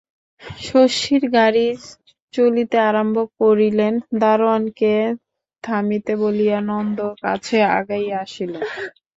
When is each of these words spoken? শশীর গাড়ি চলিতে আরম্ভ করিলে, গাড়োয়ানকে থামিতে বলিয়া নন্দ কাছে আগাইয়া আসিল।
শশীর 0.61 1.23
গাড়ি 1.35 1.67
চলিতে 2.33 2.77
আরম্ভ 2.89 3.17
করিলে, 3.39 3.87
গাড়োয়ানকে 4.21 4.93
থামিতে 5.63 6.13
বলিয়া 6.21 6.59
নন্দ 6.69 6.99
কাছে 7.23 7.57
আগাইয়া 7.77 8.17
আসিল। 8.25 8.53